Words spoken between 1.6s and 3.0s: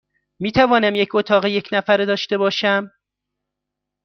نفره داشته باشم؟